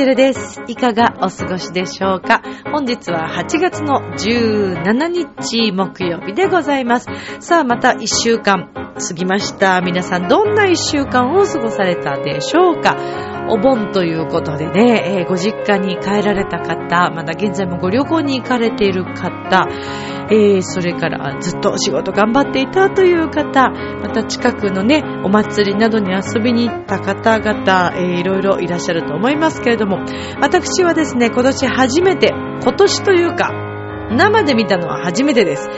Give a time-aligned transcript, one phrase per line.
[0.00, 0.62] チルです。
[0.66, 2.40] いかがお過ごしでしょうか？
[2.72, 7.06] 本日は8月の17日木曜日でございます。
[7.40, 9.82] さあ、また1週間過ぎました。
[9.82, 12.96] 皆さん、どんな1週間を過ごされたでしょうか？
[13.50, 19.66] お盆ということでね、えーご実家に帰られた方、まだ現在もご旅行に行かれている方、
[20.30, 23.70] えーそれからずっと仕事頑張っていたという方、
[24.00, 29.98] また近くのね、お祭りなどに遊びに行った方々、えーいろいろいらっしゃると思いますけれども、
[30.40, 33.50] 私はですね、今年初めて、今年というか、
[34.10, 35.68] 生で見たのは初めてです。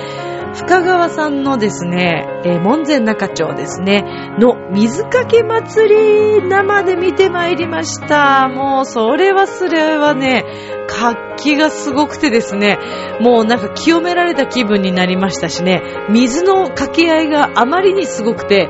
[0.54, 8.48] 深川さんのですね、えー門前仲町ですね、の水かけ祭り、生で見てまいりました。
[8.48, 10.44] もう、それはそれはね、
[10.86, 12.78] 活気がすごくてですね、
[13.20, 18.68] もうなんか清められた気分になりましたしね、水の掛け合いがあまりにすごくて、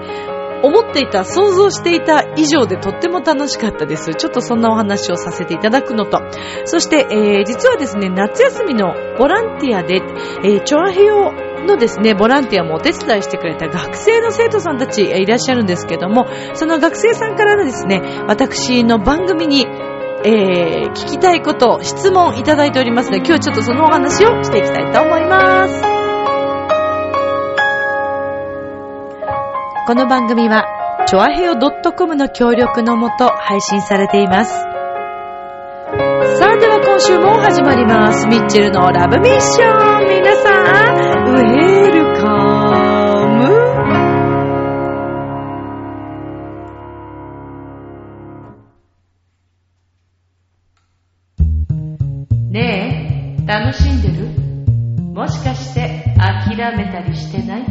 [0.63, 4.15] 思っていた、想像していた以上でとっても楽しかったです。
[4.15, 6.21] ちょっとそんなお話をさせていただくのと、
[6.65, 9.97] そして、えー実はですね、夏休みのボランティアで、
[10.45, 11.33] えー、チョアヘヨ
[11.65, 19.67] のですね、ボランティアもお手伝いしてくれた学生の生徒さんたちえーいらっしゃるんですけども、その学生さんからですね、私の番組に、
[20.25, 25.83] えー聞きたいこと、質問いただいておりますので、今日はちょっとそのお話をしていきたいと思います。
[29.87, 30.67] この番組は、
[31.07, 34.72] チョアヘオ .com の協力のもと配信されています。
[36.39, 38.27] さあ、では今週も始まります。
[38.27, 40.07] ミッチェルのラブミッション。
[40.09, 40.95] 皆さん、
[41.29, 43.53] ウェルカム。
[52.51, 54.25] ねえ、楽しんでる？
[55.13, 57.67] もしかして諦めたりしてない？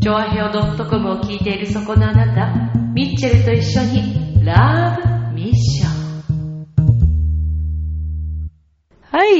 [0.00, 2.50] チョアヘオ .com を聞いているそこのあなた、
[2.94, 5.11] ミッチェルと一緒にラブ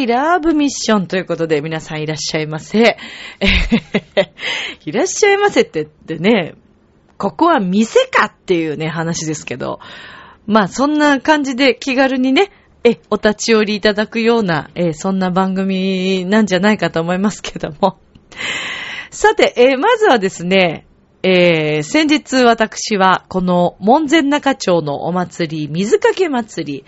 [0.03, 2.97] はい、ラブミッションということで皆さんいらっしゃいませ。
[4.85, 6.55] いらっしゃいませって言ってね、
[7.19, 9.79] ここは店かっていうね、話ですけど、
[10.47, 12.51] まあそんな感じで気軽にね、
[12.83, 17.99] え、お立ち寄りいただくような、え、そんな番組なんじゃないかと思いますけども。
[19.11, 20.87] さて、えまずはですね、
[21.23, 26.85] えー先日私はこの門前仲町のお祭り、水かけ祭り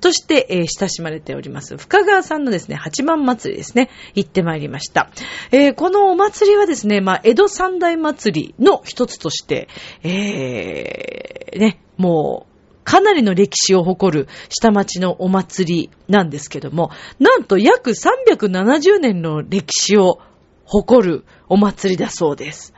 [0.00, 1.76] として、えー親しまれております。
[1.76, 5.10] 深川さんのですね、八幡祭りですね、行ってまいりました。
[5.52, 9.68] えーこのお祭りはですね、まあ、江戸三大祭りの一つとして、
[10.02, 12.50] えーね、もう、
[12.84, 20.20] かなりの歴史を誇る下町のお祭りなんですけども、なんと約370年の歴史を
[20.70, 22.74] 誇るお祭りだそうです。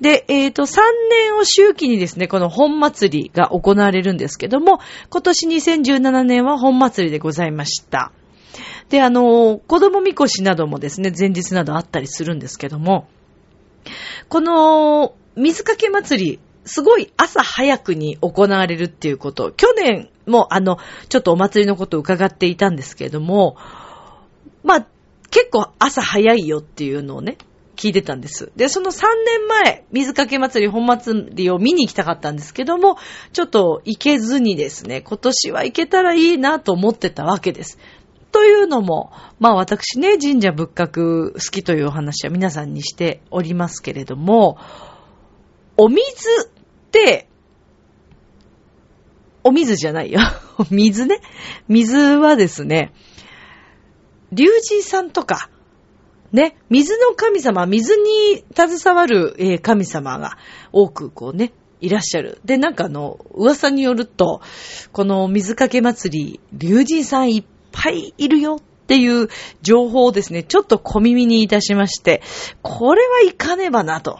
[0.00, 0.80] で、えっ、と、3
[1.10, 4.80] 年を周期にですね、この本祭りが行われるんですけども、
[5.10, 8.10] 今年2017年は本祭りでございました。
[8.88, 13.06] で、あの、子供みこしなどもですね、前日などあったりするんですけども、
[14.28, 20.78] この水かけ祭り、すごい朝早くに行われるっていうこと、去年もあの、
[21.08, 23.56] ちょっとお祭りのことを伺っていたんですけれども、
[24.64, 24.86] まあ、
[25.30, 27.38] 結構朝早いよっていうのをね、
[27.76, 28.50] 聞いてたんです。
[28.56, 32.96] で、その3年前、水かけ祭り、本祭りを見に行きたかったんですけども、
[33.32, 37.78] ちょっと行けずにですね、今年は行けたらいいなと思ってたわけです。
[38.32, 44.58] というのも、まあ私ね、神社仏閣好きというお話は皆さんにしておりますけれども、
[45.76, 46.00] お水
[46.44, 47.28] って、
[49.44, 50.20] お水じゃないよ。
[50.70, 51.20] 水ね。
[51.68, 52.92] 水はですね、
[54.32, 55.50] 龍神さんとか、
[56.32, 60.36] ね、水の神様、水に携わる、神様が
[60.72, 62.40] 多くこうね、いらっしゃる。
[62.44, 64.40] で、なんかあの、噂によると、
[64.92, 69.28] この水かけ祭り、龍神さんいっぱいいるよっていう
[69.62, 72.22] 情報をですね、ちょっと小耳にいたしまして、
[72.62, 74.18] これは行かねばなと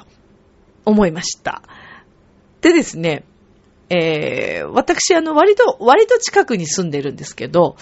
[0.84, 1.62] 思いました。
[2.60, 3.24] でですね、
[3.88, 7.76] えー、私あの、割と、割と近くに住んでるんですけど、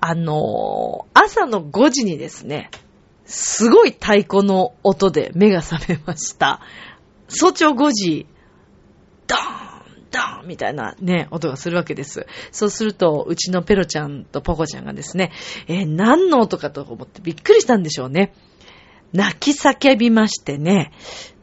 [0.00, 2.70] あのー朝の5時にですね、
[3.24, 6.60] すごい太鼓の音で目が覚めました。
[7.28, 8.26] 早朝5時、
[9.26, 12.26] ドーンドーンみたいなね、音がするわけです。
[12.52, 15.32] そうすると、うちのペロちゃんとポコちゃんがですね、
[15.66, 18.32] えー何の音かと思ってびっくりしたんでしょうね。
[19.12, 20.92] 泣き叫びましてね。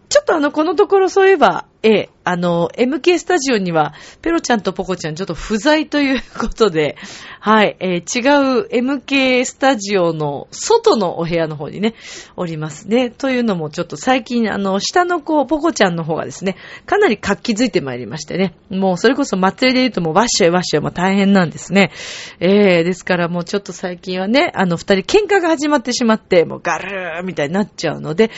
[0.09, 6.95] ちょっとあの、このところそういえば、ええ、あの、MK スタジオには、ペロちゃんとポコちゃんちょっと不在ということで、
[7.41, 11.93] はい、えー、違う MK スタジオの外のお部屋の方にね、
[12.37, 13.09] おりますね。
[13.09, 21.91] というのもちょっと最近、あの、下の子、ポコちゃんの方がですね、かなり活気づいてまいりましてね、もうそれこそ祭りで言うともうワッショイワッショイも大変なんですね。
[22.39, 28.31] えー、ですからもうちょっと最近はね、あの、二人喧嘩が始まってしまって、もうガルーみたいになっちゃうので、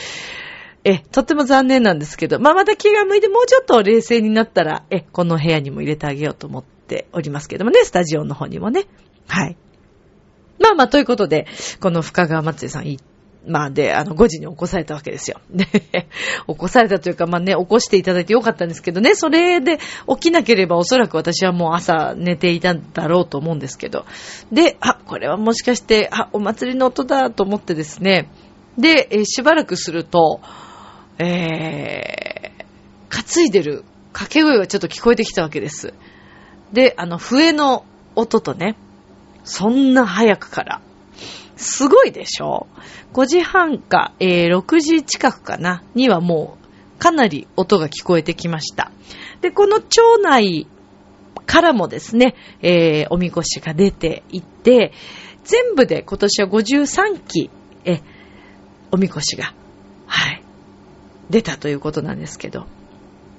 [0.88, 8.84] え、とっても残念なんですけど、まあ、また気が向いてもうちょっと冷静になったら、え、この部屋にも入れてあげようと思っておりますけどもね、スタジオの方にもね。
[9.26, 9.56] はい。
[10.60, 11.48] まあまあ、ということで、
[11.80, 12.96] この深川松江さん、
[13.48, 15.40] まあで、あの、5時に起こされたわけですよ。
[15.50, 15.66] で、
[16.46, 19.78] 起こされたというか、まあね、起こしていただいてよかったんですけどね、それで
[20.08, 24.04] 起きなければおそらく私はもう朝寝ていたんだろうと思うんですけど。
[24.52, 28.30] で、あ、これはもしかして、あ、お祭りの音だと思ってですね。
[28.78, 30.40] で、えしばらくすると、
[31.18, 32.64] えー、
[33.08, 35.94] 担いでる掛け声がちょっと聞こえてきたわけです。
[36.72, 37.84] で、あの、笛の
[38.14, 38.76] 音とね、
[39.44, 40.80] そんな早くから。
[41.56, 42.66] すごいでしょ
[43.14, 48.90] ?5 時半か、えー、6時近くかな、にはもう、かなり音が聞こえてきました。
[49.40, 50.66] で、この町内
[51.46, 54.92] からもですね、えー、おみこしが出ていって、
[55.44, 57.50] 全部で今年は53期、
[57.84, 58.00] え、
[58.90, 59.54] おみこしが、
[60.06, 60.42] はい、
[61.30, 62.66] 出たということなんですけど。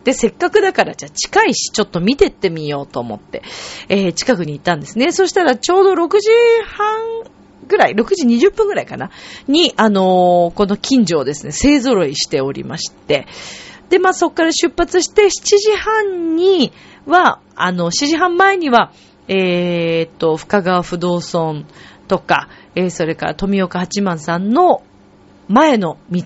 [0.04, 3.44] で、せっかくだから、じゃあ近いし、ちょっと見てってみようと思って、
[3.90, 5.12] えー、近くに行ったんですね。
[5.12, 6.30] そしたら、ちょうど6時
[6.66, 7.28] 半
[7.68, 9.12] ぐらい、6時20分ぐらいかな、
[9.48, 13.28] に、あのー、この近所をですね、勢揃いしておりまして、
[13.90, 16.72] で、まあ、そこから出発して、7時半に
[17.06, 18.94] は、あの、7時半前には、
[19.28, 21.66] えー、っと、深川不動尊
[22.08, 24.84] とか、えー、それから富岡八幡さんの
[25.48, 26.22] 前の道、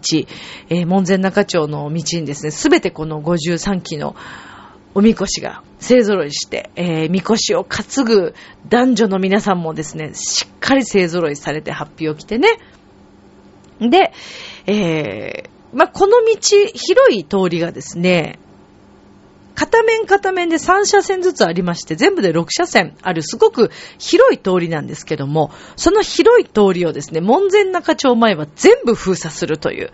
[0.70, 4.16] えー、門前仲町の道にですね、すべてこの53期の
[4.94, 8.36] おみこしが勢揃いして、えー、みこしを担ぐ
[8.68, 12.60] 男女の皆さんもですね、しっかり勢揃いされて発表を着てね。
[13.80, 14.12] で、
[14.68, 16.36] えー、まあ、この道、
[16.74, 18.40] 広い通りがですね、
[19.62, 23.70] 片面片面で3車線ずつありまして、全部で6車線あるすごく
[24.00, 29.92] 広い通りなんですけども、その広い通りをですね、門前仲町前は全部封鎖するという。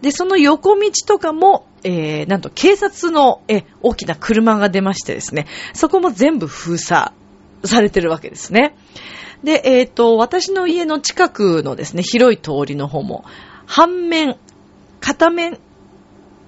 [0.00, 7.12] で、その横道とかも、えー、なんと警察の、え、大きな車が出ましてですね、そこも全部封鎖
[7.64, 8.74] されてるわけですね。
[9.44, 13.26] で、えっ、ー、と、私の家の近くのですね、広い通りの方も、
[13.66, 14.38] 半面、
[15.00, 15.58] 片面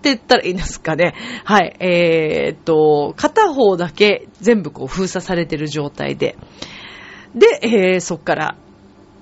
[0.03, 1.15] って言ったらいいんですかね。
[1.45, 1.77] はい。
[1.79, 6.37] えー、っと、片方だけ全部こう封鎖されてる状態で。
[7.37, 8.57] で、えー、そっから、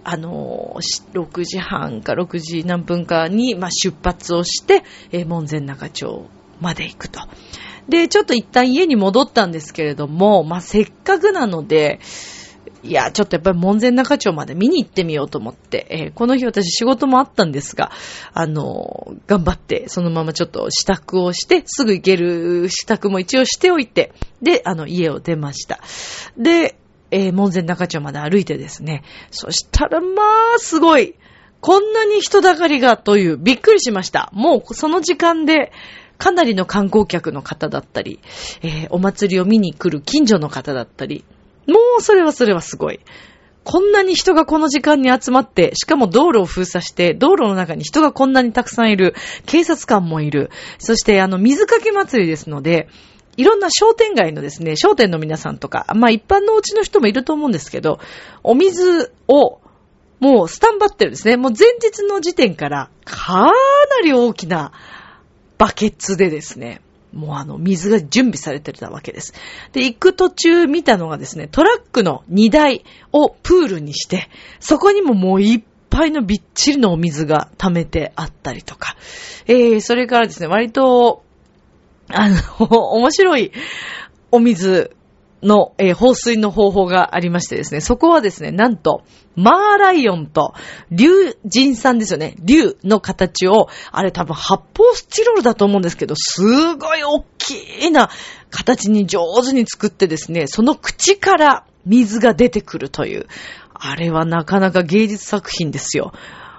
[0.05, 4.83] あのー、6時半か6時何分かに、まあ、出発をして、
[5.13, 6.27] えー、門前仲町
[6.63, 7.21] まで行くと。
[7.89, 12.01] で、ちょっと一旦家に戻ったんですけれども、まあ、せっかくなので、
[12.83, 17.91] いや、ちょっとやっぱり門前仲町まで見に行ってみようと思って、えー、この日私仕事もあったんですが、
[18.33, 25.81] あのー、頑張って、そのままちょっと支度をして、すぐ行ける支度も一応しておいて、で、あの、家を出ました。
[26.39, 26.79] で、
[27.11, 30.23] えー、門前仲町まで歩いてですね、そしたら、ま
[30.57, 31.17] あ、すごい、
[31.61, 34.31] こんなに人だかりがという、びっくりしました。
[34.33, 35.73] もう、その時間で、
[36.17, 38.21] かなりの観光客の方だったり、
[38.63, 41.25] えー、お祭りを見に来る近所の方だったり、
[41.71, 43.01] もうそれはそれはすごい。
[43.63, 49.15] こんなに人がこの時間に集まって、しかも道路を封鎖して、道路の中に人がこんなにたくさんいる、
[49.47, 52.89] 警察官もいる、そしてあの水かけ祭りですので、
[53.37, 58.01] いろんな商店街のですね、商店の皆さんとか、まあ一般のお家の人もいると思うんですけど、
[58.43, 59.61] お水を
[60.21, 61.37] もうスタンバってるんですね。
[61.37, 63.53] もう前日の時点からかな
[64.03, 64.73] り大きな
[65.59, 66.81] バケツでですね、
[67.13, 69.35] もうあの、水が準備されてたわけです。
[69.73, 74.29] で、行く途中見たのがですね、トラックの荷台をプールにして、
[74.61, 78.97] そこにももういっぱいのびっちりのお水が溜めてあったりとか、
[79.47, 81.25] えー、それからですね、割と、
[82.09, 82.37] あの、
[82.95, 83.53] 面白い
[84.31, 84.97] お水
[85.43, 89.03] の、えー、放水の方法がありましてですね、そこはですね、なんと、
[89.37, 90.55] マーライオンと、
[90.91, 92.37] 竜神さんですよね。
[92.41, 98.11] 竜の形を、あれ多分発泡スチロールだと思うんですけど、すごい大きいな
[98.51, 103.27] 形に上手に作ってですね、その口から水が出てくるという、
[103.73, 106.13] あれはなかなか芸術作品ですよ。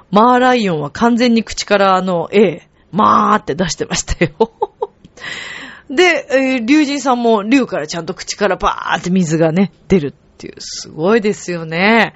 [0.10, 4.52] マーライオンは完全に口からあの、ええ、まーって出してましたよ。
[5.92, 12.14] で、えー、竜神さんも竜からちゃんと口からバーって水がね、出るっていう、すごいですよね。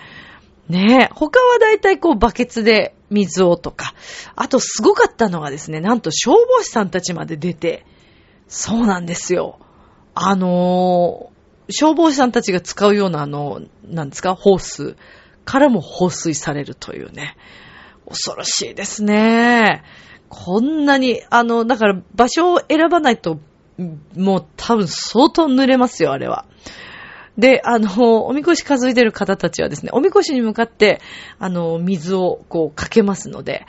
[0.70, 3.94] ねえ、他はだいたいこうバケツで水をとか、
[4.36, 7.86] あとすごかったのがですね、なんと消防士さんたちまで出て、
[8.48, 9.60] そうなんですよ。
[10.14, 14.96] あのー、消防士さんたちが使うようなあの、なんですか、ホース
[15.44, 17.36] からも放水されるというね。
[18.08, 19.84] 恐ろしいですね。
[20.30, 23.40] こんなに、あの、だから場所を選ばないと、
[24.16, 26.46] もう多分相当濡れますよ、あれは。
[27.38, 31.02] で、あの、おみこし担いでる方たちはですね、おみこしに向かって、
[31.38, 33.66] あの、水をこうかけますので、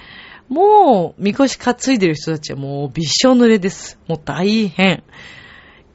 [0.48, 3.98] もう、みこし担いでる人たちはもうびっしょ濡れです。
[4.06, 5.02] もう大変。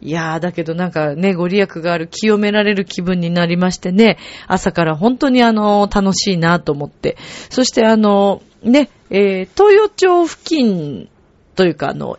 [0.01, 7.17] いやー、だけどなんかね、ご利益がある、清められる気分になりましてね、朝から本当にあの、楽しいなと思って。
[7.49, 11.07] そしてあの、ね、えー、東洋町付近
[11.55, 12.17] というかあの、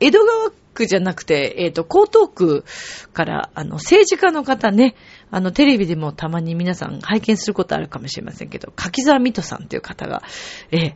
[0.00, 2.64] 江戸川区じゃなくて、えっ、ー、と、江東区
[3.12, 4.94] から、あの、政治家の方ね、
[5.30, 10.22] あの、テレビでもたまに皆さん拝見することあるかもしれませんけど、柿沢水戸さんという方が、
[10.70, 10.94] えー、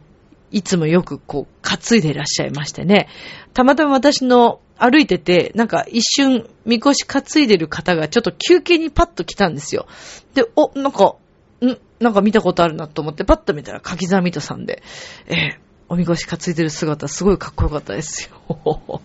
[0.50, 3.08] いつもよくこう、担いでいらっしゃいましてね。
[3.54, 9.86] たまたま私の歩いてて、なんか一瞬、みこし担いでる方がちょっと休憩にパッと来たんですよ。
[10.34, 11.16] で、お、なんか、
[11.64, 11.78] ん？
[12.00, 14.82] なんか見たことあるなと思って、パッと見たら柿沢水戸さんで、
[15.26, 19.00] えー、おみこし担いでる姿、すごいかっこよかったですよ。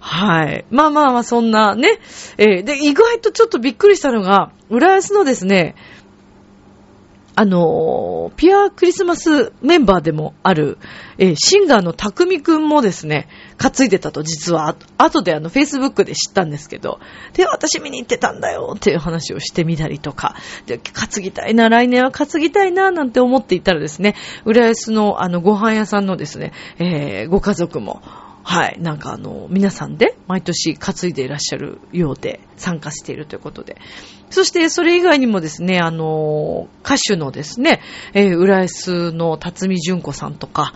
[0.00, 0.64] はい。
[0.70, 1.98] まあまあまあ、そんなね。
[2.38, 5.74] えー、で、意外とちょっとびっくりしたのが、浦安のですね、
[7.38, 10.78] あの、ピアクリスマスメンバーでもある、
[11.18, 13.28] えー、シンガーのたくみくんもですね、
[13.58, 16.98] 担いでたと、実は、後であの、Facebook で知ったんですけど、
[17.34, 24.14] で、私見に行ってたんだよっていう話をしてみたりとか、で、担ぎたいな、来年は担ぎたいな、なんて思っていたらですね、
[24.46, 28.00] 浦安のあの、ご飯屋さんのですね、えー、ご家族も、
[28.48, 28.76] はい。
[28.80, 33.76] なんかあの、皆さんで毎年担いでいらっしゃるようで参加しているということで。
[34.30, 37.80] そしてそれ以外にもですね、あの、歌手のですね、
[38.14, 40.74] えー、浦安の辰巳純子さんとか、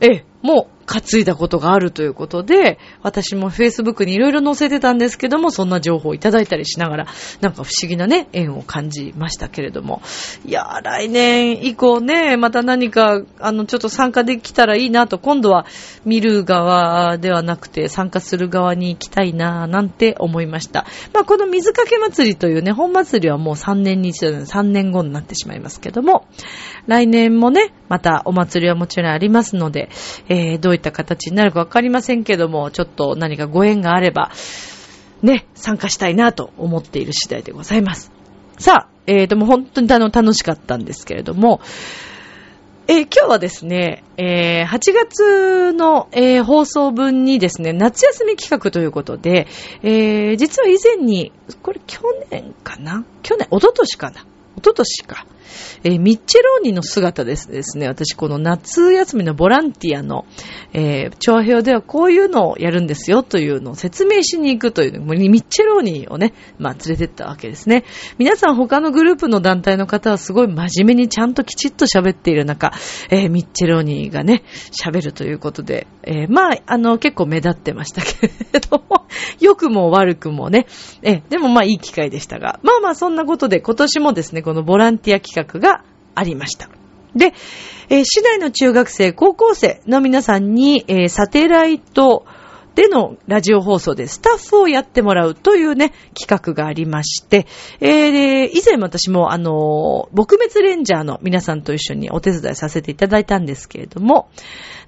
[0.00, 7.06] えー、もう担いだことがあるということで、私も Facebook にいろいろ載せてたんですけども、そんな情報をいただいたりしながら、
[7.40, 10.02] なんか不思議なね、縁を感じましたけれども。
[10.46, 15.66] いやー、来年以降ね、また何か、あの、ちょっと参加できたらいいなと、今度は
[16.04, 20.86] 見る側ではなくて、参加する側に行きたいなーなんて思いました。
[21.12, 26.26] まあ、この水かけ祭りというね、本祭りはもう3年に一度3年後になってしまいますけども、
[26.86, 29.88] 来年もね、またお祭りはもちろんありますので、
[30.28, 34.30] えー、どうういった形になるかわかりませんけども、ちょっと何かご縁があれば、
[35.22, 38.12] ね、参加したいなと思っている次第でございます。
[38.58, 41.60] さあ、えー、でも本当に楽しかったんですけれども、
[42.86, 49.46] えー、今日はですね、えー、8月の、えー、放送分にですね、夏休み企画ということで、
[49.82, 53.06] えー、実は以前に、これ去年かな？
[53.22, 54.26] 去年、おととしかな？
[54.58, 55.26] おととしか。
[55.82, 60.26] えー、ミッチェローニの姿ですですね、私この夏休みのボランティアの、
[60.72, 67.84] えー、調和表ではこういうのをやるんですよというのを説明しに行くという、ミッチェローニをね、まあ連れてったわけですね。
[68.18, 72.72] 皆さん他のグループの団体の方はすごい真面目にちゃんときちっと喋っている中、
[73.10, 79.04] えー、ミッチェローニがね、喋るということで、えー、まあ、あの、結構目立ってましたけれども、
[79.40, 80.66] 良くも悪くもね、
[81.02, 86.68] えー、でもまあいい機会でしたが、まあまあそんなことで今年もですね、このボランティア企画がありました。
[87.16, 87.32] で、
[87.88, 92.24] えー、市内の中学生、高校生の皆さんに、えー、サテライト
[92.74, 97.46] でのラジオ放送でスタッフをやってもらうというね、企画がありまして、
[97.80, 104.28] えー、以前私もあの、撲滅レンジャーの皆さんと一緒にお手伝いさせていただいたんですけれども、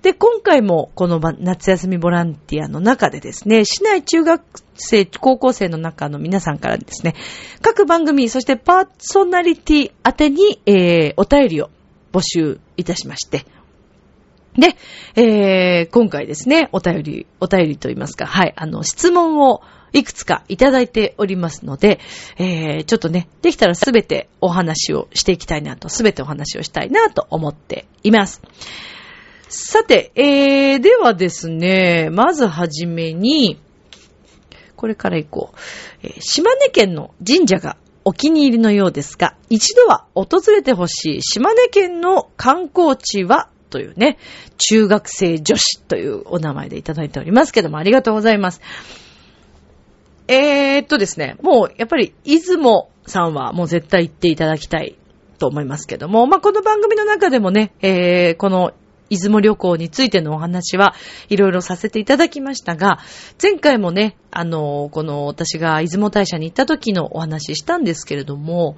[0.02, 4.42] で、今回もこの夏休みボランティアの中でですね、市内中学
[4.74, 7.14] 生、高校生の中の皆さんからですね、
[7.62, 11.70] 各番組、そしてパーソナリティ宛てに、えー、お便りを
[12.12, 13.46] 募集いたしまして、
[14.58, 14.76] で、
[15.14, 22.00] えー、今回ですね、お便り、お便りと言いますか、はい、あの、質問をいくつかいただいておりますので、
[22.38, 28.42] えー、ちょっとね、できたらすべてお話をしていきたいなと、すべてお話をしたいなと思っています。
[29.48, 33.60] さて、えー、ではですね、まずはじめに、
[34.74, 35.58] これから行こう。
[36.02, 44.18] えー、島根県の神社がお気に入りのようですが、一度は訪れてほしい島根県の観光地はというね、
[44.58, 48.60] 中学生女子というお名前でいただいておりますけども、ありがとうございます。
[50.28, 54.96] えー、っとですね、もうやっぱり、出雲さんはもう絶対行っていただきたい
[55.38, 58.72] と思いますけども、まあ、この番組の中でもね、えー、この
[59.08, 60.94] 出雲旅行についてのお話は
[61.28, 62.98] いろいろさせていただきましたが、
[63.40, 68.76] 前回もね、あの、この私が出雲大社に行った時のお話したんですけれども、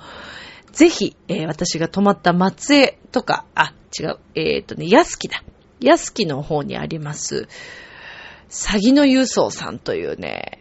[0.72, 4.18] ぜひ、えー、私が泊まった松江とか、あ、違う。
[4.34, 5.42] えっ、とね、安木だ。
[5.80, 7.48] 安木の方にあります、
[8.48, 10.58] 詐欺の郵送さんというね、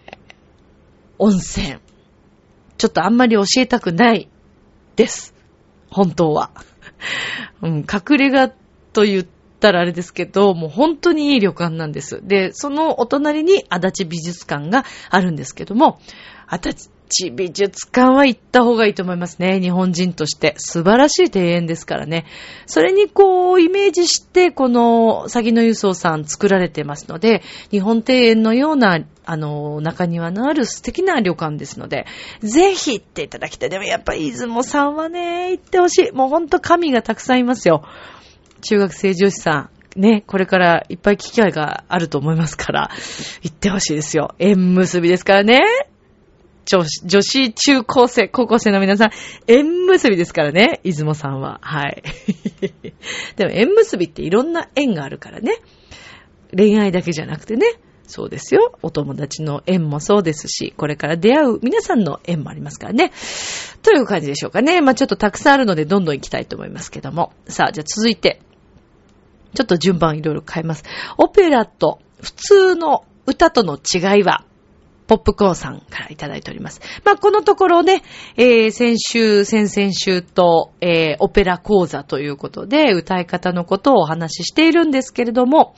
[1.18, 1.78] 温泉。
[2.78, 4.30] ちょっとあんまり教えたくない
[4.96, 5.34] です。
[5.90, 6.52] 本当は。
[7.62, 8.50] うん、隠れ家
[8.94, 9.26] と言っ
[9.60, 12.22] たらあれですけど、もう本当にいい旅館なんです。
[12.24, 16.00] で、そのお隣に足立美術館があるんですけども、
[16.48, 16.90] 足立
[17.32, 19.60] 美術館は行った方がいいと思いますね。
[19.60, 20.56] 日本人として。
[20.58, 22.26] 素晴らしい庭園ですからね。
[22.66, 32.06] それにこう、イメージして、この、詐欺の輸送さん作られてますので、日本庭園のような、あの、中庭のある素敵な旅館ですので、
[32.42, 33.70] ぜひ行っていただきたい。
[33.70, 36.12] でもやっぱり出雲さんはね、行ってほしい。
[36.12, 37.84] もうほんと神がたくさんいますよ。
[38.62, 40.00] 中学生女子さん。
[40.00, 42.92] ね、これからいっぱい機会があると思いますから、
[43.42, 44.36] 行ってほしいですよ。
[44.38, 45.62] 縁結びですからね。
[46.68, 49.12] 女子、中高生、高校生の皆さん、
[49.48, 51.60] 縁結びですからね、出雲さんは。
[51.62, 52.04] はい。
[53.38, 55.54] でも縁結びっていろんな縁があるからね。
[56.56, 57.66] 恋愛だけじゃなくてね。
[58.04, 58.78] そうですよ。
[58.82, 63.12] お友達の縁もそうですし、これから出会う皆さんの縁もありますからね。
[63.82, 64.82] という感じでしょうかね。
[64.82, 67.34] まあちょっとたくさんあるのでどんどん行きたいと思いますけども。
[67.48, 68.42] さあ、じゃあ続いて。
[69.56, 70.84] ちょっと順番いろいろ変えます。
[71.18, 74.46] オペラと普通の歌との違いは？
[75.08, 76.82] ポップコーンさんからいただいております。
[77.06, 78.04] まあ、このところね、
[78.36, 85.74] えー、先週、先々週と、えー、オペラ講座ということで、歌い方のことをお話ししているんですけれども、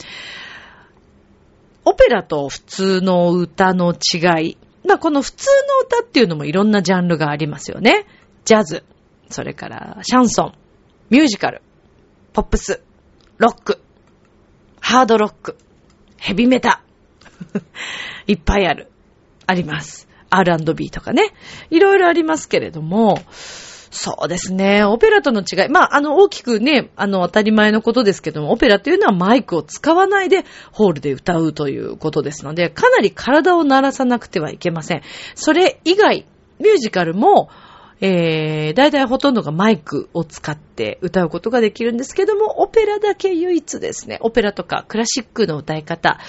[1.85, 4.57] オペラと普通の歌の違い。
[4.85, 8.05] まあ、この普通の歌っていうのもいろんなジャンルがありますよね。
[8.45, 8.83] ジャズ、
[9.29, 10.53] それからシャンソン、
[11.09, 11.61] ミュージカル、
[12.33, 12.81] ポップス、
[13.37, 13.79] ロック、
[14.79, 15.57] ハードロック、
[16.17, 16.81] ヘビメタ。
[18.27, 18.88] いっぱいある。
[19.49, 20.07] あります。
[20.29, 21.33] R&B とかね。
[21.71, 23.19] いろいろありますけれども、
[23.89, 24.83] そうですね。
[24.83, 25.69] オペラとの違い。
[25.69, 35.01] まあ、あの、大きくね、あの、当たり前のことですけども、オペラというのはマイクを使わないでホールで歌うということですので、かなり体を鳴らさなくてはいけません。
[35.33, 36.27] それ以外、
[36.59, 37.49] ミュージカルも、
[38.01, 46.19] えー、大体ほとんどがマイクを使って歌うことができるんですけども、オペラだけ唯一ですね、オペラとかクラシックの歌い方、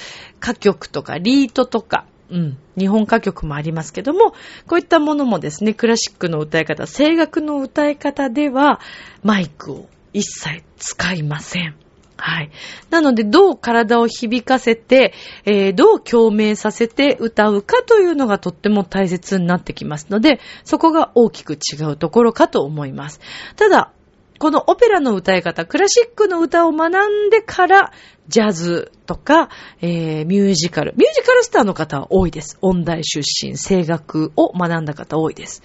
[0.43, 2.59] 歌曲とかリートとか、うん。
[2.79, 4.33] 日本歌曲もありますけども、
[4.67, 8.81] こういったものもですね、クラシックの歌い方、声楽の歌い方では、
[9.23, 11.75] マイクを一切使いません。
[12.17, 12.51] はい。
[12.91, 15.15] なので、どう体を響かせて、
[15.47, 23.21] えー、どう共鳴させて歌うかというのがとっても大切になってきますので、そこが大きく違うところかと思います。
[23.57, 23.93] ただ、
[24.41, 27.93] このオペラの歌い方、クラシックの歌を学んでから、
[28.27, 29.51] ジャズとか、
[29.83, 30.95] えー、ミュージカル。
[30.97, 32.57] ミュージカルスターの方は多いです。
[32.63, 35.63] 音大出身、声楽を学んだ方多いです。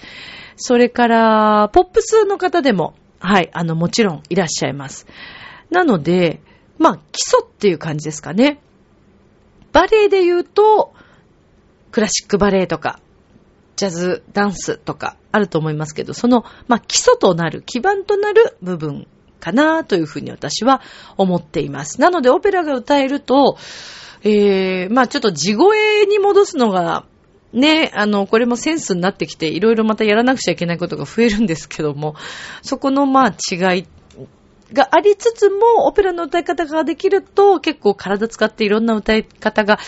[0.58, 5.08] それから、ポップスの方でも、はい、あの、もちろんいらっしゃいます。
[5.70, 6.42] なので、
[6.78, 8.60] まあ、基礎っていう感じですかね。
[9.72, 10.94] バレエで言うと、
[11.92, 13.00] クラシックバレエとか、
[13.76, 19.08] ジャズ、ダンスとかあると思いますけど、その、まあ、基礎となる、基盤となる部分
[19.40, 20.82] かなというふうに私は
[21.18, 22.00] 思っています。
[22.00, 23.58] なので、オペラが歌えると、
[24.24, 27.06] えー、まあ、ちょっと地声に戻すのが、
[27.54, 32.16] ね、あの、これもセンスになってきて、いろいろまたやらなくちゃいけないことが増えるんですけども、
[32.62, 33.86] そこのま違い
[34.74, 39.80] がありつつも、オペラの歌い方ができると、結構体使っていろんな歌い方が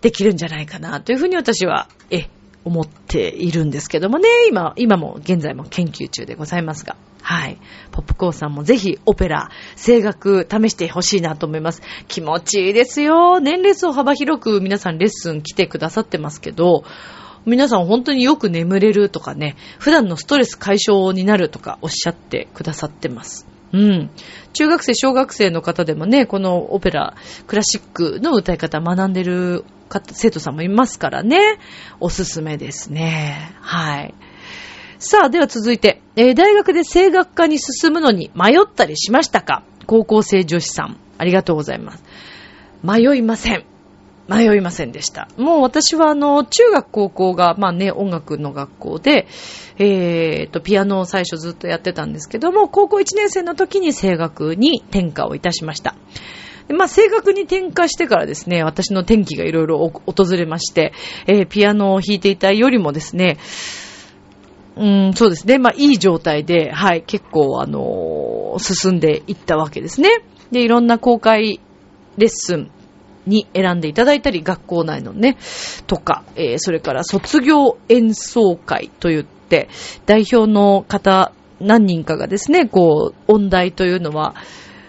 [0.00, 2.28] できるんじゃないかな、というふうに私は、え、
[2.64, 6.96] 思っているんですけどもね、今、今も現在も研究中でございますが。
[7.22, 7.58] はい。
[7.90, 11.82] ポップコーンさんもぜひオペラ、声楽試してほしいなと思います。
[12.06, 13.40] 気持ちいいですよ。
[13.40, 16.84] 年齢層幅広く皆さんレッスン来てくださってますけど、
[17.46, 23.53] 皆さん本当によく眠れるとかね、普段のストレス解消になるとかおっしゃってくださってます。
[23.74, 24.10] うん。
[24.52, 27.16] 中学生、小学生の方でもね、このオペラ、
[27.48, 29.64] クラシックの歌い方学んでる
[30.12, 31.58] 生徒さんもいますからね。
[31.98, 33.52] おすすめですね。
[33.60, 34.14] はい。
[35.00, 39.64] さあ、では続いて、えー、大学で声楽科に進むのに迷ったりしましたか？
[39.86, 42.04] 高校生女子さん、ありがとうございます。
[42.84, 43.64] 迷いません。
[44.28, 45.28] 迷いませんでした。
[45.36, 49.26] もう私はあの、中学高校が、まあね、音楽の学校で、
[49.78, 55.94] えー、と、ピアノを最初ずっとやってたんですけども、高校1年生の時に声楽に転科をいたしました。
[56.68, 60.94] まあ、正確に転化してからですね、私の転機がいろいろ訪れまして、
[61.26, 63.38] えー、ピアノを弾いていたよりもですね、
[64.76, 65.58] うん、そうですね。
[65.58, 70.08] まあ、いい状態で、はい、結構、あのー、進んでいったわけですね。
[70.50, 71.60] で、いろんな公開
[72.16, 72.70] レッスン
[73.26, 75.36] に選んでいただいたり、学校内のね、
[75.86, 79.68] とか、えー、それから卒業演奏会といって、
[80.06, 84.34] 代表の方何人かがですね、こう、音大というのは、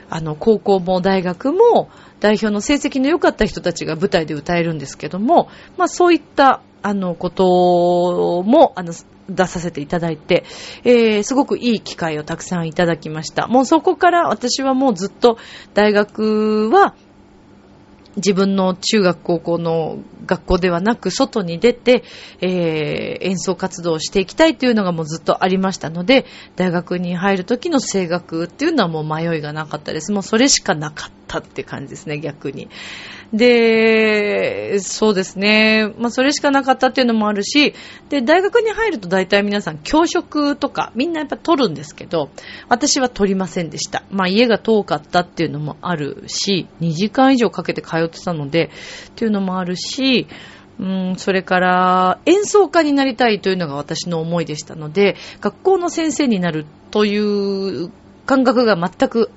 [0.10, 8.94] あの、高校も大学も代表の成績の良かった人たちが舞台で歌えるんですけども、まあそういった、あの、ことも、あの、
[9.28, 10.44] 出させていただいて、
[10.84, 13.48] えー、すごくいい機会をたくさんいただきました。
[13.48, 15.38] もうそこから私はもうずっと
[15.74, 16.94] 大学は
[18.18, 22.04] 自分の中学高校の学校ではなく外に出て、
[22.42, 26.26] えー、演奏活動をしていきたいというのがもうずっとありましたので、
[26.56, 30.12] 大学に入る時の声楽っていうのはもう迷いがなかったです。
[30.12, 32.70] もうそれしかなかったって感じですね、逆に。
[33.36, 35.94] で、そうですね。
[35.98, 37.74] まあ、それしかなかったっていうのもあるし、
[38.08, 42.30] で、大学に入ると大体皆さん教職とかみんなやっぱ取るんですけど、
[42.70, 44.04] 私は取りませんでした。
[44.10, 48.70] まあ、家が遠かったっていうのもあるし、2時間以上かけて通ってたので、
[49.10, 50.28] っていうのもあるし、
[50.80, 57.92] うん、それから演奏家になりたいというのが私の思いでしたので、学校の先生になるという
[58.26, 59.30] 感覚が全く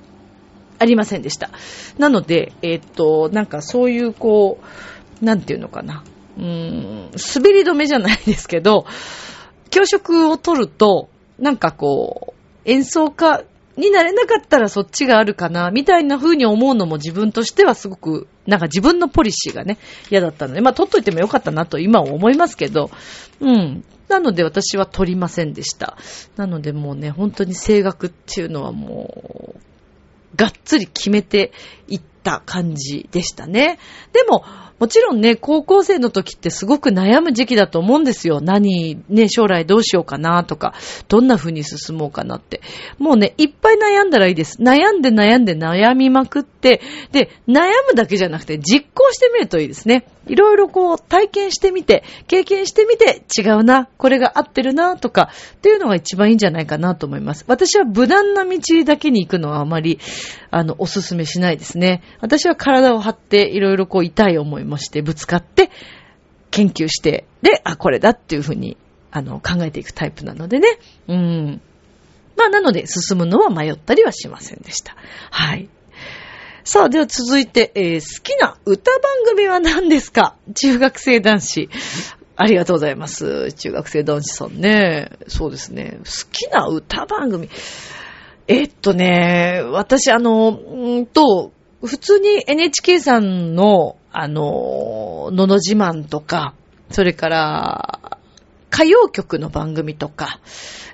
[0.79, 1.51] ありませんでした。
[1.97, 4.59] なので、えっ、と、なんかそういうこ
[5.21, 6.03] う、なんていうのかな。
[6.37, 8.85] うーん、滑り止めじゃないですけど、
[9.69, 13.43] 教職を取ると、なんかこう、演奏家
[13.77, 19.77] になれなかったらそっちがあるかな、みたいな風に思うのも自分としてはすごく、なんか自分のポリシーがね、
[20.09, 22.89] 嫌だったので、まあ取っといてもよかったなと今は思いますけど、
[23.39, 23.83] うん。
[24.09, 25.97] なので私は取りませんでした。
[26.35, 29.59] なのでもうね、本当に声楽っていうのはもう、
[30.35, 31.51] がっつり決めて
[31.87, 33.79] いった感じでしたね。
[34.13, 34.43] でも、
[34.79, 38.39] もちろんね、高校生の時ってすごく悩む時期だと思うんですよ。
[38.39, 40.73] 何、ね、将来どうしようかなとか、
[41.09, 42.61] どんな風に進もうかなって。
[42.97, 44.61] もうね、いっぱい悩んだらいいです。
[44.61, 50.05] 悩んで悩んで悩みまくって、で、悩むだけじゃなくて実行してみるといいですね。
[50.27, 57.43] いろいろこう体験してみて、経験してみて違うな、これが合ってるな、とか、っていうのが一番いいんじゃないかなと思います。
[57.47, 59.99] 私は無難な道だけに行くのはあまり、
[60.51, 62.03] あの、おすすめしないですね。
[62.21, 65.69] 私は体を張っていろいろこう痛い思いもしてぶつかって、
[66.51, 68.77] 研究して、で、あ、これだっていうふうに、
[69.11, 70.79] あの、考えていくタイプなのでね。
[71.07, 71.61] うん。
[72.35, 74.95] まあ、なので、進むのは迷ったりはしませんでした。
[75.31, 75.69] はい。
[76.63, 80.35] さあ、では続いて、えー、好きな歌番組は何ですか？
[80.53, 81.69] 中学生男子。
[82.35, 83.51] ありがとうございます。
[83.53, 85.11] 中学生男子さんね。
[85.27, 85.97] そうですね。
[85.99, 87.49] 好きな歌番組。
[88.47, 91.51] えっとね、私あの、んと、
[91.81, 96.53] 普通に NHK さんの、あの、のの自慢とか、
[96.91, 98.19] それから、
[98.71, 100.39] 歌謡曲の番組とか、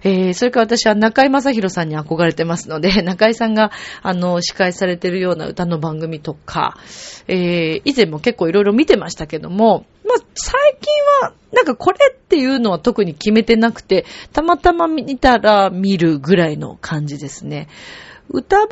[0.03, 3.71] えー、それから私は中井正宏さんに憧れてますので、 中井さんが、
[4.01, 6.77] あの、司会されてるような歌の番組とか、
[7.27, 17.67] えー、以前も結構いろいろ見てましたけども、まあ、最近は、なんかこれっていうのは特に決めてなくて、たまたま見たら見るぐらいの感じですね。
[18.29, 18.67] 歌番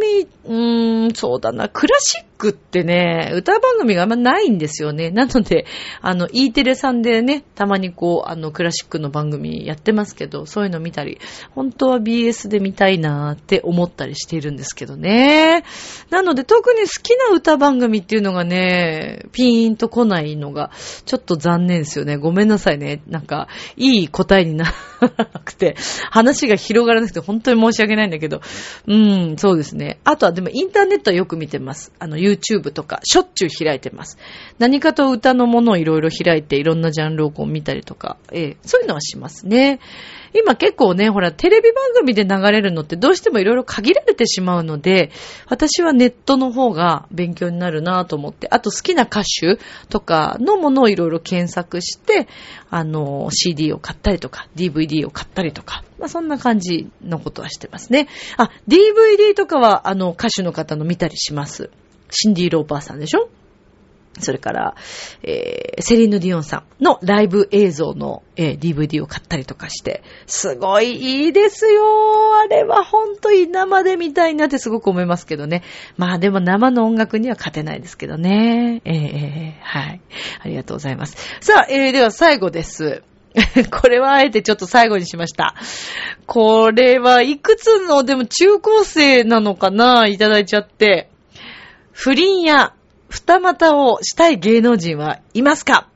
[0.00, 5.10] 組、うーん、そうだな、クラシックってね、歌番組があんまないんですよね。
[5.10, 5.66] なので、
[6.00, 11.18] あの、E テレさんでね、たまにこう、あの、クラシックの番組やってますけど、そういうの見たり、
[11.54, 15.64] 本当は BS で見たいなーって思ったりしているんですけどね。
[16.08, 20.70] なので、特に好きな歌番組っていうのがね、ピーンと来ないのが、
[21.04, 22.16] ちょっと残念ですよね。
[22.16, 23.02] ごめんなさいね。
[23.06, 25.76] なんか、いい答えにならなくて、
[26.10, 28.40] 話が広がらなくて本当に申し訳ないんだけど、
[28.86, 30.00] うん、そうですね。
[30.04, 31.92] あとはでもインターネットはよく見てます。
[31.98, 34.18] あの、YouTube とかしょっちゅう開いてます。
[34.58, 39.80] 何かと歌のものをいろいろ開いていろんなジャンルをこう見たりとか、えー、そういうのはしますね。
[40.32, 45.10] 今結構ね、ほら、テレビ番組で流れるのってどうしてもいろいろ限られてしまうので、
[45.48, 52.28] 私はネットの方が勉強になるなと思って、あと好きな歌手とかのものをいろいろ検索して、
[52.70, 58.06] あの、CD を買ったりとか、DVD を買ったりとか、まあそんな感じのことはしてますね。
[58.36, 61.70] あ、DVD とかは、あの、歌手の方の見たりします。
[62.10, 63.28] シンディ・ローパーさんでしょ？
[64.18, 64.74] それから、
[65.22, 75.62] えー、セリーヌ・ディオンさんのライブ映像の、えー、DVD を買ったりとかして、すごいいいですよあれは本当に生で見たいなってすごく思いますけどね。
[75.96, 78.82] まあでも生の音楽には勝てないですけどね。
[78.84, 80.00] えー、え、はい。
[80.42, 81.16] ありがとうございます。
[81.40, 83.04] さあ、えー、では最後です。
[83.70, 85.54] これはあえてちょっと最後にしました。
[86.26, 90.08] これはいくつの、でも中高生なのかな？
[90.08, 91.08] いただいちゃって。
[92.02, 92.72] 不倫や
[93.10, 95.86] 二股をしたい芸能人はいますか？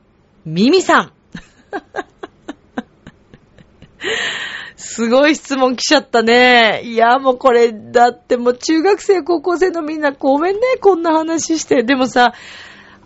[0.45, 1.11] ミミさん。
[4.77, 6.81] すごい質問来ちゃったね。
[6.83, 11.81] いや、もうこれ、だってもう中学生、高校生のみんなごめんね、こんな話して。
[11.81, 12.35] でもさ、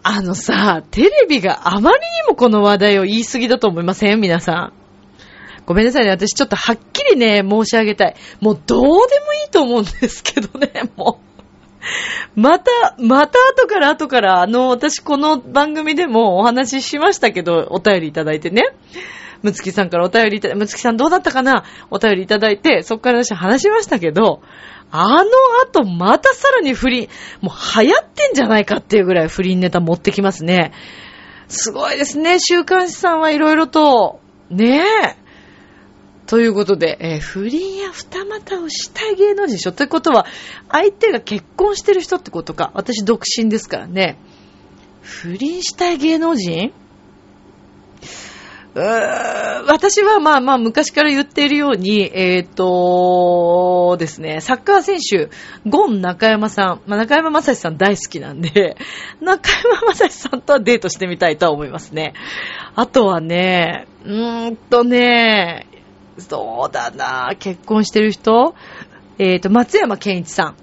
[0.04, 4.20] あのさ、テレビがあまりにもこの話題を言い過ぎだと思いません？
[4.20, 4.74] 皆さん。
[5.66, 6.10] ごめんなさいね。
[6.10, 8.16] 私ちょっとはっきりね、申し上げたい。
[8.42, 9.00] もうどうでもい
[9.48, 11.29] いと思うんですけどね、もう。
[12.36, 18.64] また、また後から後から、あの、私この番組でもお話ししましたけど、お便りいただいてね。
[19.42, 21.64] むつきさんからお便りいただいて、むつきさんどうだったかな？
[21.90, 24.42] お便りいただいて、そっから私話しましたけど、
[24.92, 25.30] あの
[25.64, 27.08] 後またさらに不倫、
[27.42, 30.74] もう流行ってんじゃないかっていうぐらい不倫ネタ持ってきますね。
[31.48, 34.20] すごいですね、週刊誌さんはいろいろと。
[34.50, 35.19] ねえ。
[36.30, 40.28] ということで、えー、不倫や二股をしたい芸能人でしょということは、
[40.70, 42.70] 相手が結婚してる人ってことか。
[42.76, 44.20] 私独身ですからね。
[45.02, 46.72] 不倫したい芸能人？
[48.76, 55.32] うー私はまあまあ昔から言っているように、えっ、ー、とですね、サッカー選手、
[55.68, 58.78] ゴン中山さん、まあ中山正史さん大好きなんで、
[59.20, 62.14] 中山正史さんとはデートしてみたいとは思いますね。
[62.76, 65.66] あとはね、うーんとね、
[66.20, 68.56] そうだな結婚してる人？
[69.18, 70.56] えっ、ー、と、松山健一さん。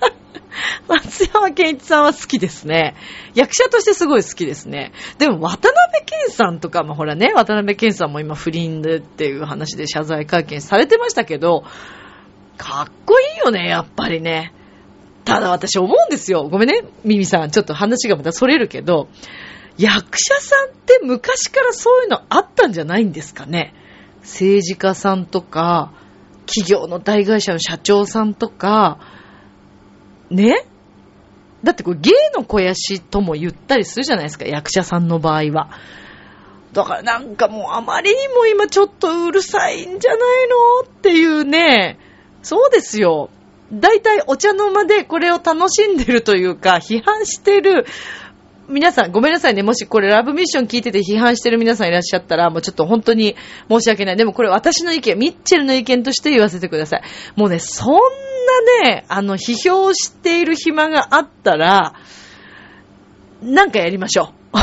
[0.86, 2.94] 松山健一さんは好きですね。
[3.34, 4.92] 役者としてすごい好きですね。
[5.18, 11.64] でも、渡辺健さんとかもほらね、渡辺健さんも今不倫でっていう話で謝罪会見されてましたけど、
[12.58, 14.52] かっこいいよね、やっぱりね。
[15.24, 16.48] ただ私思うんですよ。
[16.50, 17.50] ごめんね、ミミさん。
[17.50, 19.08] ちょっと話がまたそれるけど、
[19.78, 23.72] 役者さんって昔からそういうのあったんじゃないんですかね。
[24.22, 25.92] 政治家さんとか、
[26.46, 28.98] 企業の大会社の社長さんとか、
[30.30, 30.66] ね？
[31.62, 35.70] だってこれ芸の肥やしとも言ったりするじゃないですか、役者さんの場合は。
[36.72, 40.48] だからなんかもうあまりにも今ちょっとうるさいんじゃない
[40.84, 41.98] のっていうね、
[42.42, 43.28] そうですよ。
[43.72, 47.86] 大体お茶の間でこれを楽しんでるというか、批判してる
[48.70, 49.62] 皆さん、ごめんなさいね。
[49.62, 53.34] もしこれラブミッション聞いてて批判してる皆さんいらっしゃったら、もうちょっと本当に
[53.68, 54.16] 申し訳ない。
[54.16, 57.02] でもこれ私の意見、ミッチェルの意見として言わせてください。
[57.36, 57.94] もうね、そん
[58.84, 61.94] なね、あの、批評している暇があったら、
[63.42, 64.58] なんかやりましょう。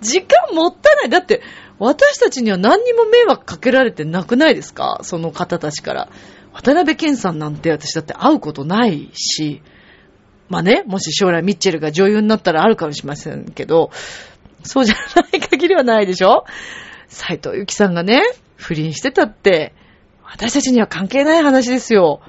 [0.04, 1.08] 時間もったいない。
[1.08, 1.42] だって、
[1.78, 5.00] 私たちには何にも迷惑かけられてなくないですか？
[5.02, 6.08] その方たちから。
[6.52, 9.62] 渡辺健さんなんて私だって会うことないし、
[10.52, 13.90] まあね、もし将来ミッチェルが女優になったらあるかもしれませんけど、
[14.64, 16.44] そうじゃない限りはないでしょ？
[17.08, 18.20] 斎藤由紀さんがね、
[18.56, 19.72] 不倫してたって、
[20.22, 22.20] 私たちには関係ない話ですよ。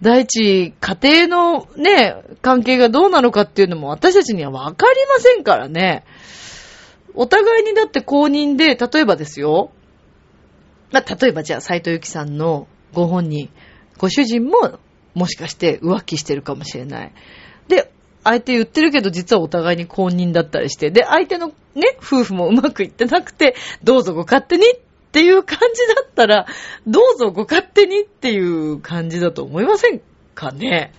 [0.00, 6.06] 第一、家庭のね、関係がどうなのかっていうのも私たちにはわかりませんからね。
[7.12, 9.72] お互いにだって公認で、例えばですよ。
[10.90, 13.50] まあ、例えばじゃあ斎藤由紀さんのご本人、
[13.98, 14.78] ご主人も
[15.12, 17.12] もしかして浮気してるかもしれない。
[17.68, 17.90] で、
[18.24, 24.78] 相手言ってるけど実はお互いに公認だったりして、で、相手のね、夫婦もうまくいってなくて、どうぞご勝手にっ
[25.12, 26.46] ていう感じだったら、
[26.86, 30.00] どうぞご勝手にっていう感じだと思いません
[30.34, 30.92] かね。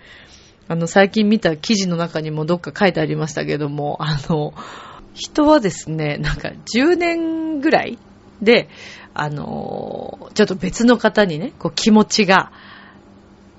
[0.68, 4.54] あの、最近見た記事の中にもどっか書いてありましたけども、あの、
[5.14, 7.98] 人はですね、なんか10年ぐらい
[8.42, 8.70] で、
[9.14, 12.52] あの、ちょっと別の方にね、こう気持ちが、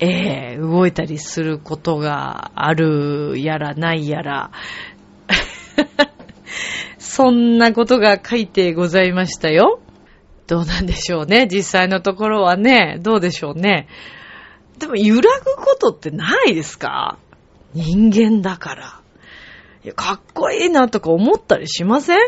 [0.01, 4.51] ええー、動いたりすることがあるやらないやら、
[6.99, 9.81] そんなことが書いてございましたよ。
[10.47, 11.47] どうなんでしょうね。
[11.47, 13.89] 実際のところはね、どうでしょうね。
[14.79, 17.19] でも揺らぐことってないですか？
[17.75, 19.93] 人間だから。
[19.95, 22.19] かっこいいなとか思ったりしません？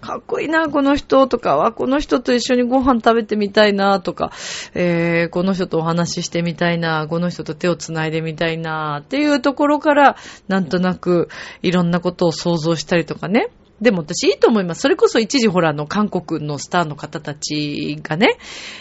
[0.00, 4.32] かっこいいな、この人とかは、この人と一緒にご飯食べてみたいなとか、
[4.74, 11.28] えー、この人とお話ししてみたいな、この人と手を繋いでみたいなっていうところから、なんとなく
[11.62, 13.48] いろんなことを想像したりとかね。
[13.80, 14.80] でも私いいと思います。
[14.80, 18.38] それこそ一時ほらあの韓国のスターの方たちがね、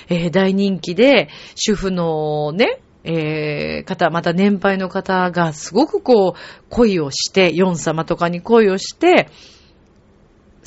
[0.10, 9.30] えー、大人気で、主婦のね、えー、方、また年配の方がすごくこう、恋をして、ヨン様とかに恋をして、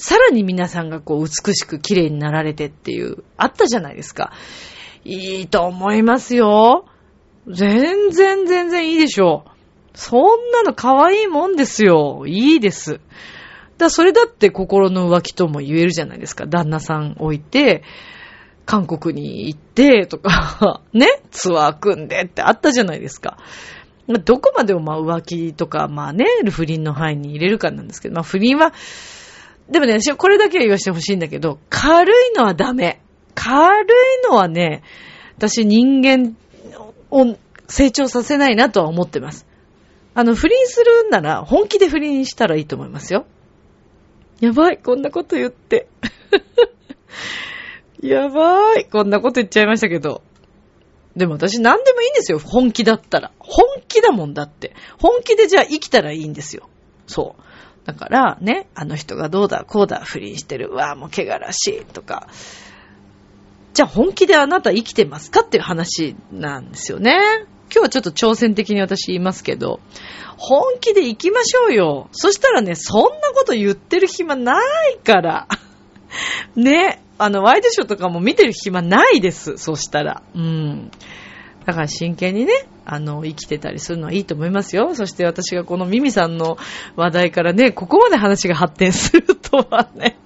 [0.03, 4.33] さらに皆さんがこう美しく綺麗になられてっていう、あったじゃないですか。
[5.05, 6.87] いいと思いますよ。
[7.47, 9.51] 全然全然いいでしょう。
[9.93, 12.25] そんなの可愛いもんですよ。
[12.27, 13.01] いいです。
[13.77, 16.47] だそれだって心の浮気とも言えるじゃないですか。
[16.47, 17.83] 旦那さん置いて、
[18.65, 23.37] 韓国に行ってとか、 ね、ツアー組んでってあったじゃないですか。
[24.25, 28.73] どこまでもまあ浮気とか、まあね、不倫の範囲に入れるかなんですけど、まあ不倫は
[29.71, 33.01] でもね、私これだけは言わせてほしいんだけど、軽いのはダメ。
[33.35, 33.87] 軽い
[34.29, 34.83] のはね、
[35.37, 36.37] 私人間
[37.11, 37.37] を
[37.69, 39.47] 成長させないなとは思ってます。
[40.15, 43.27] あの、不倫するんなら、本気で不倫したらいいと思いますよ。
[44.41, 45.89] やばい、こんなこと言って。
[48.03, 50.23] やばい、こんなこと言っちゃいましたけど。
[51.17, 52.39] でも私何でもいいんですよ。
[52.39, 53.33] 本気だったら。
[53.39, 54.75] 本気だもんだって。
[54.99, 56.69] 本気でじゃあ生きたらいいんですよ。
[57.07, 57.43] そう。
[57.85, 60.69] だからね、あの人がどうだ、こうだ、不倫してる。
[60.71, 61.85] うわ、もう怪我らしい。
[61.85, 62.29] とか。
[63.73, 67.17] じゃあ本気であなた生きてますかっていう話なんですよね。
[67.73, 69.81] 今日はちょっと挑戦的に私言いますけど、
[70.37, 72.09] 本気で行きましょうよ。
[72.13, 75.49] そしたらね、そんなこと言ってる暇ないから。
[76.57, 77.03] ね。
[77.19, 79.59] あの、ワイドショーとかも見てる暇ないです。
[79.59, 80.23] そしたら。
[80.35, 80.91] うん。
[81.67, 82.53] だから真剣にね、
[82.93, 84.97] あの、生きてたりするのはいいと思いますよ。
[84.97, 86.59] そして私がこのミミさんの
[86.97, 90.19] 話題からね、ここまで話が発展するとはね、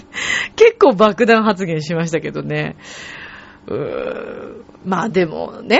[0.56, 2.76] 結構爆弾発言しましたけどね。
[3.66, 5.78] うーまあでもね、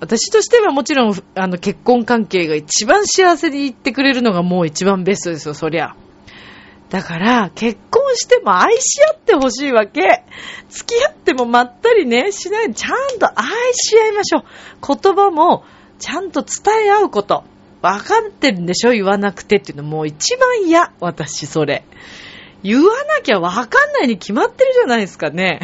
[0.00, 5.94] 私としてはもちろん、あの、結婚関係が一番幸せに言ってくれるのがもう一番ベストですよ、そりゃ。
[6.90, 10.22] だから、結婚しても愛し合ってほしいわけ。
[10.68, 14.44] 付き合ってもまったりね、しない、ちゃんと愛し合いましょう。
[15.02, 15.64] 言葉も、
[15.98, 17.44] ちゃんと伝え合うこと。
[17.82, 18.92] わかってるんでしょ？
[18.92, 20.92] 言わなくてっていうのもう一番嫌。
[21.00, 21.84] 私、それ。
[22.62, 25.60] 言わなきゃわかんないに決まってるじゃないですかね。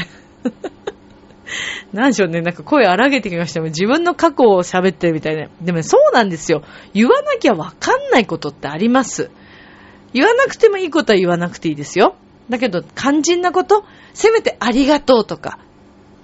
[1.93, 5.49] なんでしょうね、なんか声荒げてきましたも自分の過去を喋ってるみたいな。
[5.61, 6.63] でもそうなんですよ。
[6.95, 9.31] 言わなきゃわかんないことってあります。
[10.13, 12.17] 言わなくてもいいことは言わなくていいですよ。
[12.51, 15.59] だけど、肝心なこと、せめてありがとうとか、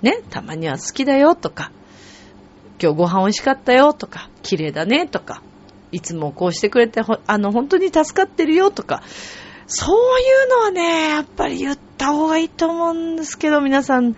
[0.03, 1.72] ね、たまには好きだよとか、
[2.81, 5.42] 今日ご飯美味しかったよとか、綺麗だねとか、
[5.90, 9.03] いつもこうしてくれて、あの、本当に助かってるよとか、
[9.66, 14.14] そういうのはね、やっぱり言った方がいいと思うんですけど、皆さん、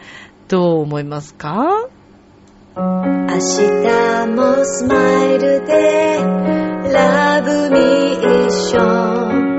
[0.48, 1.86] どう思いますか？
[2.76, 2.82] 明
[3.26, 3.38] 日
[4.28, 6.18] もスマイルで
[6.92, 9.49] ラブミッション。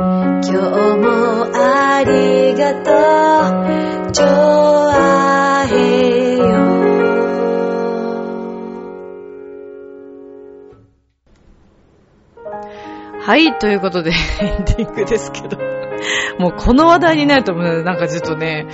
[0.00, 0.52] 今日
[0.96, 2.90] もありがと
[4.08, 6.44] うジョアヘヨ
[13.20, 15.58] はい、ということでエンディングですけど
[16.38, 18.68] もうこの話題になると、なんかちょっとね、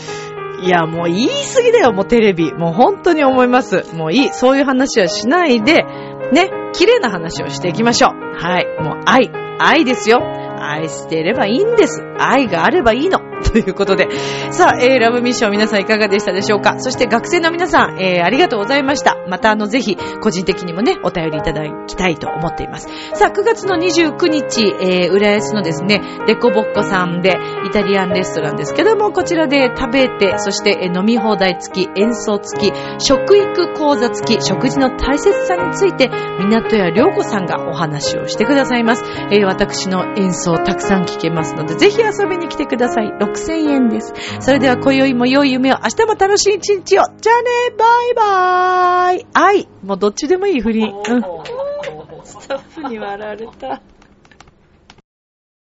[0.62, 2.52] いや、もう言い過ぎだよ、もうテレビ。
[2.52, 3.84] もう本当に思います。
[3.94, 4.28] もういい。
[4.30, 5.82] そういう話はしないで、
[6.32, 8.10] ね、綺麗な話をしていきましょう。
[8.38, 8.66] はい。
[8.80, 9.30] もう愛。
[9.58, 10.45] 愛ですよ。
[10.68, 12.02] 愛していればいいんです。
[12.18, 13.25] 愛があればいいの。
[13.52, 14.08] ということで。
[14.50, 16.76] さあ、えー、ラブミッション皆さんいかがでしたでしょうか？
[16.78, 19.16] そして学生の皆さん、えー、ありがとうございました。
[19.28, 22.88] またあの、ぜひ、個人的にもね、お便りいただきたいと思っています。
[23.14, 39.04] さあ、9月の29日、えー、浦安のですね、デコボッコさんで、イタリアンレストランですけども、こちらで食べて、そして、えー、飲み放題付き、演奏付き、食育講座付き、食事の大切さについて、港屋良子さんがお話をしてくださいます。
[39.30, 43.12] えー、私の演奏たくさん聞けますので、ぜひ遊びに来てください。
[43.32, 44.12] 6000円です。
[44.40, 47.02] それでは今宵も良い夢を、明日も楽しい一日を。
[47.20, 49.26] じゃあね、バイバーイ。
[49.32, 49.68] 愛。
[49.82, 50.88] もうどっちでもいい不倫。
[50.88, 51.22] うん。
[52.24, 53.82] スタッフに笑われた。